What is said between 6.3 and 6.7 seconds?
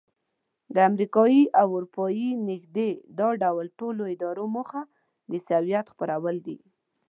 دي.